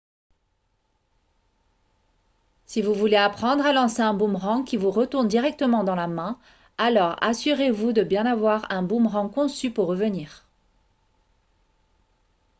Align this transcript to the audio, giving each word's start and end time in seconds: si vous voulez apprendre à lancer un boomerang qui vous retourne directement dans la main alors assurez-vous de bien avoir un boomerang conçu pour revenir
si 2.65 2.81
vous 2.81 2.95
voulez 2.95 3.17
apprendre 3.17 3.63
à 3.67 3.71
lancer 3.71 4.01
un 4.01 4.15
boomerang 4.15 4.63
qui 4.63 4.75
vous 4.75 4.89
retourne 4.89 5.27
directement 5.27 5.83
dans 5.83 5.93
la 5.93 6.07
main 6.07 6.39
alors 6.79 7.17
assurez-vous 7.21 7.93
de 7.93 8.01
bien 8.03 8.25
avoir 8.25 8.65
un 8.71 8.81
boomerang 8.81 9.29
conçu 9.31 9.69
pour 9.71 9.85
revenir 9.85 10.43